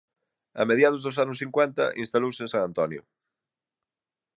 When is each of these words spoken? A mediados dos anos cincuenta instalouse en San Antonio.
A 0.61 0.63
mediados 0.69 1.01
dos 1.05 1.19
anos 1.23 1.39
cincuenta 1.43 1.83
instalouse 2.03 2.39
en 2.43 2.51
San 2.53 2.61
Antonio. 2.65 3.01